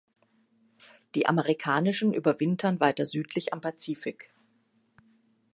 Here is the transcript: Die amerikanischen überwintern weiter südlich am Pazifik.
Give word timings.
Die 1.13 1.27
amerikanischen 1.27 2.11
überwintern 2.11 2.79
weiter 2.79 3.05
südlich 3.05 3.53
am 3.53 3.61
Pazifik. 3.61 4.33